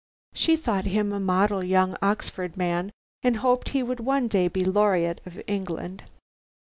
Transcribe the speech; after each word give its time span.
She 0.33 0.55
thought 0.55 0.85
him 0.85 1.13
a 1.13 1.19
model 1.19 1.63
young 1.63 1.95
Oxford 2.01 2.57
man, 2.57 2.91
and 3.21 3.37
hoped 3.37 3.69
he 3.69 3.83
would 3.83 3.99
one 3.99 4.27
day 4.27 4.47
be 4.47 4.65
Laureate 4.65 5.21
of 5.27 5.39
England. 5.45 6.05